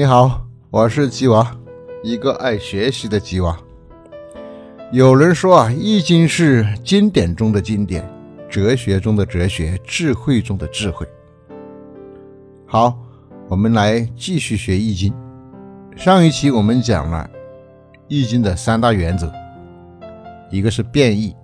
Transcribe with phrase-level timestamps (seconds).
[0.00, 1.54] 你好，我是吉娃，
[2.02, 3.54] 一个爱学习的吉娃。
[4.92, 8.10] 有人说啊，《易经》是经典中的经典，
[8.48, 11.06] 哲学中的哲学，智慧中的智慧。
[12.64, 12.98] 好，
[13.46, 15.12] 我们来继续学《易经》。
[16.02, 17.30] 上一期我们讲了
[18.08, 19.30] 《易经》的三大原则，
[20.50, 21.36] 一个是变易，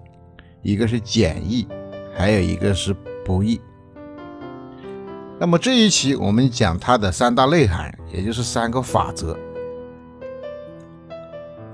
[0.62, 1.68] 一个是简易，
[2.16, 3.60] 还有一个是不易。
[5.38, 9.36] 那么这一期我们讲它的三大内涵，也就是三个法则。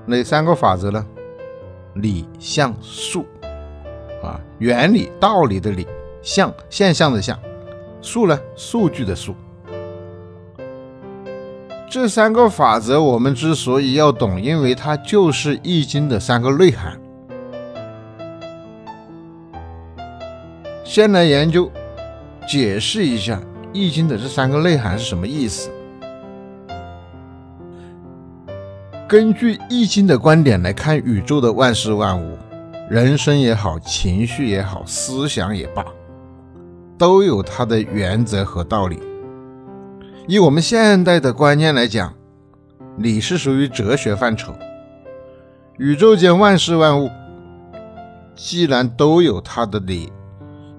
[0.05, 1.05] 哪三个法则呢？
[1.95, 3.25] 理、象、数。
[4.21, 5.87] 啊，原理、道理的理，
[6.21, 7.39] 象现象的象，
[8.01, 9.33] 数呢，数据的数。
[11.89, 16.99] 这三个法则我们之所以要懂，因为它就是《易经》的三个内涵。
[20.83, 21.71] 先来研究，
[22.47, 23.41] 解释一下。
[23.73, 25.71] 易经的这三个内涵是什么意思？
[29.09, 32.37] 根据易经的观点来看，宇宙的万事万物，
[32.89, 35.85] 人生也好，情绪也好，思想也罢，
[36.97, 38.99] 都有它的原则和道理。
[40.27, 42.13] 以我们现代的观念来讲，
[42.97, 44.53] 理是属于哲学范畴。
[45.77, 47.09] 宇宙间万事万物，
[48.35, 50.11] 既然都有它的理，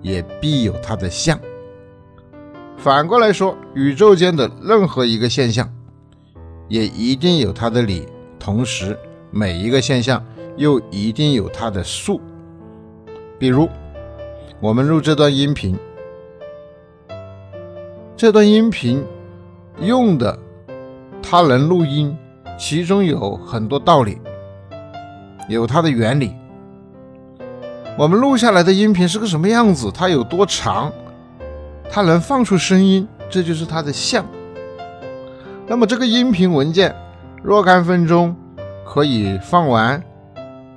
[0.00, 1.38] 也必有它的象。
[2.76, 5.68] 反过来说，宇宙间的任何一个现象，
[6.68, 8.06] 也一定有它的理，
[8.38, 8.98] 同时
[9.30, 10.22] 每一个现象
[10.56, 12.20] 又一定有它的数。
[13.38, 13.68] 比如，
[14.60, 15.78] 我们录这段音频，
[18.16, 19.02] 这段音频
[19.80, 20.38] 用的
[21.22, 22.14] 它能录音，
[22.58, 24.18] 其中有很多道理，
[25.48, 26.34] 有它的原理。
[27.96, 29.90] 我们录下来的音频是个什么样子？
[29.90, 30.92] 它有多长？
[31.90, 34.24] 它能放出声音，这就是它的像。
[35.66, 36.94] 那么这个音频文件
[37.42, 38.34] 若干分钟
[38.84, 40.02] 可以放完，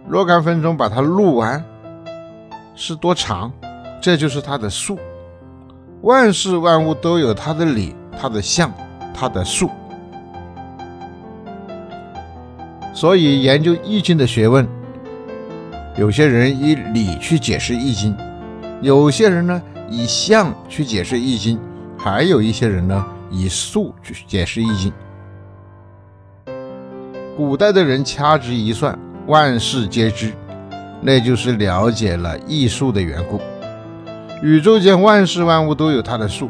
[0.08, 1.64] 若干分钟把它录完，
[2.76, 3.52] 是多长？
[4.02, 4.98] 这就是它的数。
[6.02, 8.72] 万事万物都有它的理、它的象、
[9.14, 9.70] 它的数。
[12.94, 14.68] 所以研究易经的学问，
[15.98, 18.16] 有些人以理去解释易经，
[18.82, 19.62] 有些人呢？
[19.90, 21.60] 以象去解释易经，
[21.98, 24.92] 还有一些人呢以数去解释易经。
[27.36, 28.98] 古代的人掐指一算，
[29.28, 30.34] 万事皆知，
[31.02, 33.40] 那就是了解了易数的缘故。
[34.42, 36.50] 宇宙间万事万物都有它的数，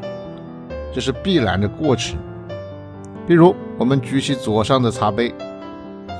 [0.93, 2.17] 这是必然的过程。
[3.27, 5.33] 比如我们举起左上的茶杯，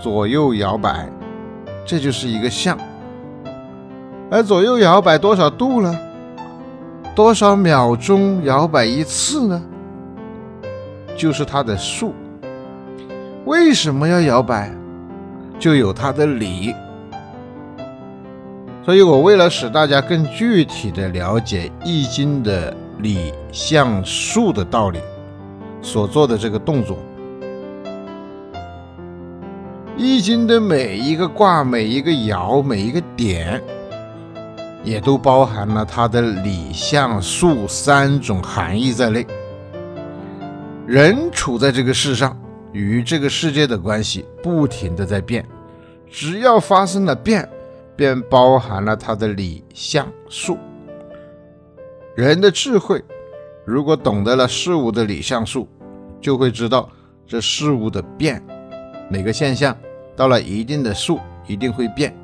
[0.04, 1.10] 左右摇摆，
[1.86, 2.78] 这就是一个象。
[4.30, 5.98] 而左右摇摆多少度呢？
[7.18, 9.60] 多少秒钟摇摆一次呢？
[11.16, 12.14] 就是它的数。
[13.46, 14.72] 为什么要摇摆？
[15.58, 16.76] 就有它的理。
[18.86, 25.00] 所以我为了使大家更具体的了解《易经》的理、象、数的道理，
[25.82, 26.96] 所做的这个动作，
[29.98, 33.60] 《易经》的每一个卦、每一个爻、每一个点。
[34.88, 39.28] 也都包含了它的理、象、数三种含义在内。
[40.88, 42.40] 人处在这个世上，
[42.72, 45.46] 与这个世界的关系不停的在变，
[46.10, 47.48] 只要发生了变，
[47.98, 50.58] 便包含了它的理、象、数。
[52.16, 53.04] 人的智慧，
[53.66, 55.68] 如果懂得了事物的理、象、数，
[56.22, 56.90] 就会知道
[57.28, 58.42] 这事物的变，
[59.10, 59.76] 每个现象
[60.16, 62.16] 到了一定的数，一定会变。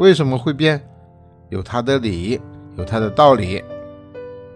[0.00, 0.84] 为什么会变？
[1.52, 2.40] 有它的理，
[2.78, 3.62] 有它的道理，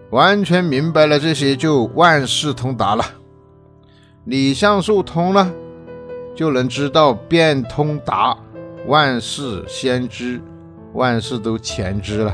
[0.09, 3.05] 完全明白了这些，就万事通达了。
[4.23, 5.47] 理象数通了，
[6.35, 8.35] 就能知道变通达，
[8.87, 10.41] 万事先知，
[10.93, 12.33] 万事都前知了。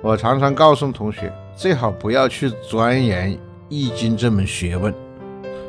[0.00, 4.94] 我常常告诉同学，最好不要去钻研易经这门学问，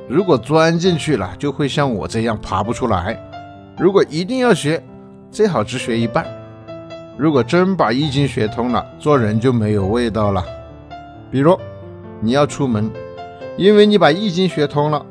[0.07, 3.19] 如果钻进去了，就会像我这样爬不出来。
[3.77, 4.81] 如果一定要学，
[5.29, 6.25] 最好只学一半。
[7.19, 10.41] 如果真把易经学通了，做人就没有味道了。
[11.29, 11.59] 比如，
[12.21, 12.89] 你要出门，
[13.57, 15.05] 因为你把易经学通了，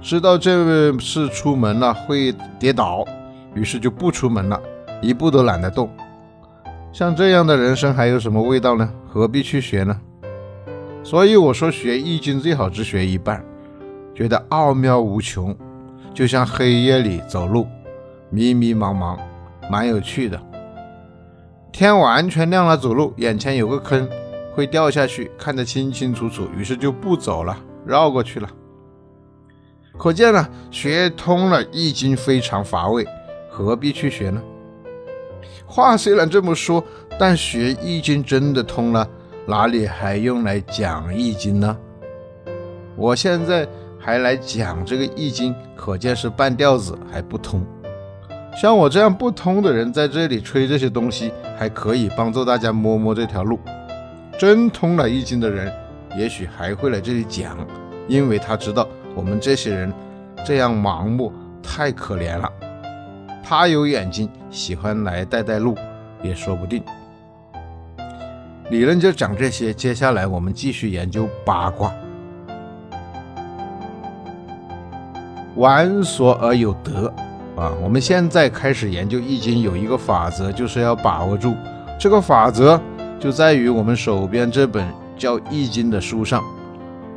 [0.00, 3.04] 知道这次出门了会跌倒，
[3.52, 4.62] 于是就不出门了，
[5.02, 5.90] 一步都懒得动。
[6.92, 8.88] 像这样的人生还有什么味道呢？
[9.08, 10.00] 何必去学呢？
[11.02, 13.44] 所以我说，学易经最好只学一半，
[14.14, 15.52] 觉得奥妙无穷，
[16.14, 17.66] 就像黑夜里走路，
[18.30, 19.18] 迷迷茫茫，
[19.68, 20.40] 蛮有趣的。
[21.72, 24.08] 天完全亮了，走路眼前有个坑，
[24.54, 27.56] 会掉下去，看得清清楚楚，于是就不走了，
[27.86, 28.48] 绕过去了。
[29.96, 33.06] 可见呢，学通了《易经》非常乏味，
[33.48, 34.42] 何必去学呢？
[35.66, 36.82] 话虽然这么说，
[37.18, 39.08] 但学《易经》真的通了，
[39.46, 41.76] 哪里还用来讲《易经》呢？
[42.96, 43.68] 我现在
[43.98, 47.64] 还来讲这个《易经》，可见是半吊子，还不通。
[48.56, 53.58] 像我这样不通的人，在这里吹这些东西，还可以帮助大家摸摸这条路。
[54.38, 55.72] 真通了《易经》的人，
[56.16, 57.56] 也许还会来这里讲，
[58.08, 58.86] 因为他知道。
[59.14, 59.92] 我们这些人
[60.46, 61.32] 这样盲目
[61.62, 62.50] 太可怜了。
[63.42, 65.76] 他有眼睛，喜欢来带带路，
[66.22, 66.82] 也说不定。
[68.70, 71.92] 理论就讲这些，接下来我们继续研究八卦。
[75.56, 77.12] 玩所而有得
[77.60, 77.70] 啊！
[77.82, 81.54] 我们现在开始研究易经，有一个法则，就是要把握住。
[81.98, 82.80] 这个法则
[83.18, 86.42] 就在于我们手边这本叫《易经》的书上。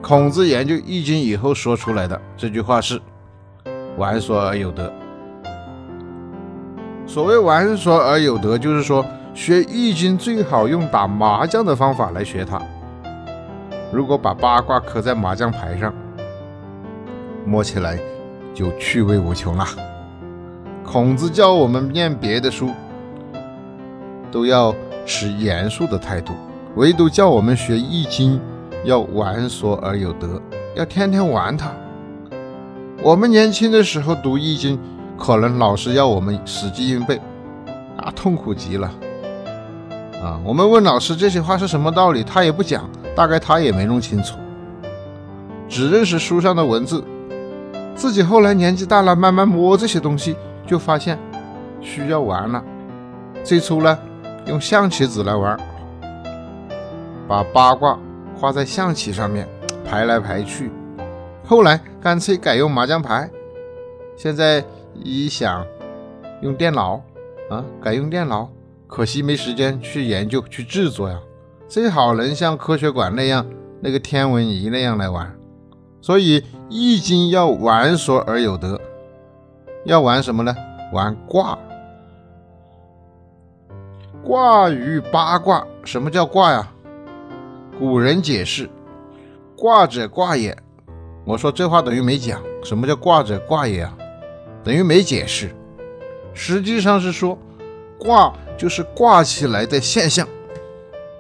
[0.02, 3.02] 孔子研究《易经》以后说出来的这句话是
[3.96, 4.92] “玩所而有得”。
[7.08, 12.62] 所谓“玩所而有得”，就是说学《易经》最好用打麻将的方法来学它。
[13.94, 15.94] 如果把八卦刻在麻将牌上，
[17.46, 17.98] 摸起来
[18.54, 19.66] 就趣味无穷了。
[20.86, 22.70] 孔子教我们念别的书
[24.32, 24.74] 都要
[25.06, 26.34] 持严肃的态度，
[26.76, 28.36] 唯独叫我们学《易经》。
[28.86, 30.42] 要玩所而有得，
[30.76, 31.72] 要天天玩它。
[33.02, 34.78] 我们年轻的时候读《易经》，
[35.18, 37.18] 可能老师要我们死记硬背，
[37.96, 38.92] 啊，痛苦极了。
[40.22, 44.38] 啊，我们问老师这些话是什么道理，他也不讲，大概他也没弄清楚，
[45.70, 47.02] 只认识书上的文字。
[47.96, 51.18] 自己后来年纪大了，慢慢摸这些东西，就发现
[51.82, 52.64] 需要玩了。
[53.44, 53.98] 最初呢，
[54.48, 55.60] 用象棋子来玩，
[57.28, 57.98] 把八卦。
[58.36, 59.48] 画在象棋上面，
[59.86, 60.70] 排来排去。
[61.46, 63.30] 后来干脆改用麻将牌。
[64.18, 64.62] 现在
[64.96, 65.66] 一想，
[66.42, 67.02] 用电脑
[67.50, 68.50] 啊，改用电脑，
[68.88, 71.18] 可惜没时间去研究去制作呀。
[71.70, 73.46] 最好能像科学馆那样，
[73.80, 75.34] 那个天文仪那样来玩。
[76.02, 78.82] 所以易经要玩所而有得，
[79.86, 80.56] 要玩什么呢？
[80.92, 81.58] 玩卦。
[84.24, 86.72] 卦与八卦，什么叫卦呀？
[87.78, 88.70] 古人解释
[89.58, 90.56] ：“卦者，卦也。”
[91.26, 92.42] 我说这话等于没讲。
[92.64, 93.98] 什么叫“卦者，卦也”啊？
[94.64, 95.54] 等于没解释。
[96.34, 97.38] 实际上是说，
[98.00, 100.26] 卦就是挂起来的现象，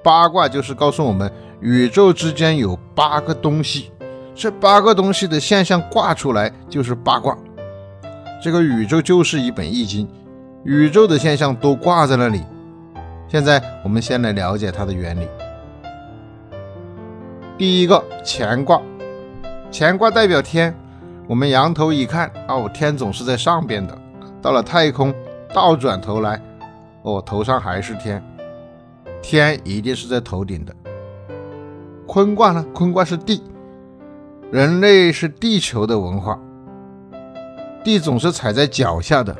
[0.01, 1.29] 八卦就是告诉我们
[1.59, 3.91] 宇宙之间有八个东西，
[4.33, 7.37] 这八个东西的现象挂出来就是八卦。
[8.43, 10.05] 这个宇宙就是一本易经，
[10.65, 12.43] 宇宙的现象都挂在那里。
[13.25, 15.25] 现在我们先来了解它的原理。
[17.57, 18.81] 第一个乾卦，
[19.71, 20.75] 乾卦代表天。
[21.25, 23.97] 我们仰头一看，哦，天总是在上边的。
[24.41, 25.13] 到了太空，
[25.53, 26.41] 倒转头来，
[27.03, 28.21] 哦，头上还是天，
[29.21, 30.75] 天一定是在头顶的。
[32.05, 32.65] 坤卦呢？
[32.73, 33.41] 坤卦是地，
[34.51, 36.37] 人类是地球的文化，
[37.83, 39.35] 地总是踩在脚下的。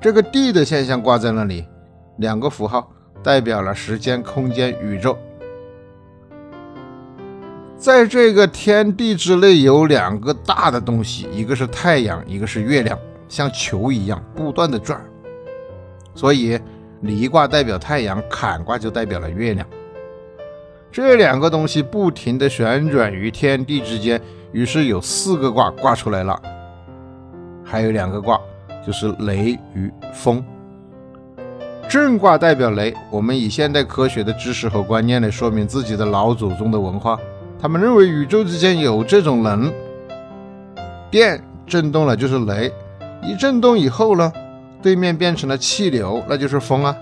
[0.00, 1.64] 这个地的现象挂在那里，
[2.16, 2.90] 两个符号
[3.22, 5.16] 代表了时间、空间、宇宙。
[7.76, 15.00] 在这个天地之内有两个大的东西，一个是太阳，一个是月亮，像球一样不断的转。
[16.14, 16.58] 所以
[17.02, 19.66] 离卦代表太阳，坎卦就代表了月亮。
[20.92, 24.20] 这两个东西不停的旋转于天地之间，
[24.52, 26.40] 于是有四个卦挂出来了。
[27.70, 28.36] 还有两个卦，
[28.84, 30.44] 就是雷与风。
[31.88, 37.16] 震卦代表雷，我们以现代科学的知识和观念来说明自己的老祖宗的文化。
[37.60, 39.72] 他们认为宇宙之间有这种能，
[41.10, 42.72] 电震动了就是雷，
[43.22, 44.32] 一震动以后呢，
[44.82, 46.96] 对面变成了气流，那就是风啊。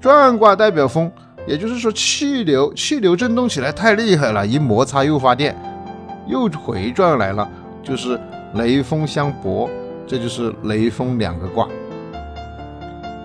[0.00, 1.10] 转卦代表风，
[1.46, 5.54] 也就是说气流，气流震动起来太厉害了，一摩擦又发电，
[6.26, 7.46] 又回转来了，
[7.82, 8.18] 就是
[8.54, 9.68] 雷风相搏，
[10.06, 11.68] 这就是雷风两个卦。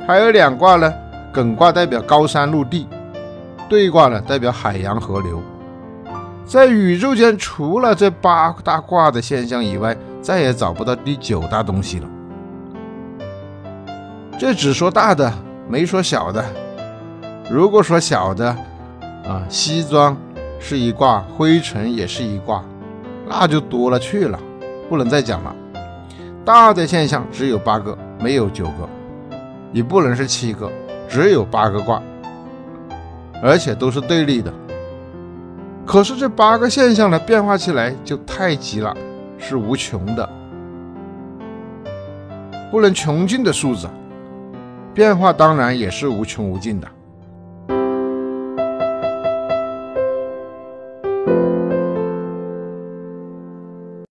[0.07, 0.93] 还有两卦呢，
[1.33, 2.87] 艮卦代表高山陆地，
[3.69, 5.41] 兑卦呢代表海洋河流。
[6.45, 12.07] 在宇宙间，除了这八大卦的现象以外，再也找不到第九大东西了。
[14.37, 15.31] 这只说大的，
[15.69, 16.43] 没说小的。
[17.49, 18.49] 如果说小的，
[19.25, 20.17] 啊，西装
[20.59, 22.63] 是一卦，灰尘也是一卦，
[23.29, 24.37] 那就多了去了，
[24.91, 25.55] 不能再讲了。
[26.43, 28.89] 大的现象只有八个，没有九个，
[29.71, 30.69] 也不能是七个，
[31.07, 32.03] 只有八个卦，
[33.41, 34.51] 而且都是对立的。
[35.85, 38.93] 可是这八个现象呢，变化起来就太急了，
[39.37, 40.29] 是无穷的，
[42.69, 43.87] 不能穷尽的数字，
[44.93, 46.87] 变化当然也是无穷无尽的。